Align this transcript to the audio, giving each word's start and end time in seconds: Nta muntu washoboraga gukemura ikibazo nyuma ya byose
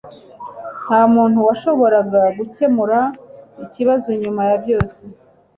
Nta 0.85 1.01
muntu 1.13 1.37
washoboraga 1.47 2.21
gukemura 2.37 2.99
ikibazo 3.65 4.09
nyuma 4.21 4.41
ya 4.49 4.57
byose 4.63 5.01